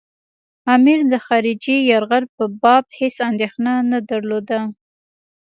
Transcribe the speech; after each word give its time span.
امیر 0.75 0.99
د 1.11 1.13
خارجي 1.25 1.77
یرغل 1.91 2.25
په 2.35 2.43
باب 2.61 2.85
هېڅ 2.99 3.15
اندېښنه 3.29 3.73
نه 3.91 3.99
درلوده. 4.09 4.59